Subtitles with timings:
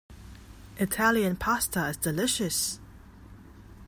[0.77, 2.79] Italian Pasta is delicious.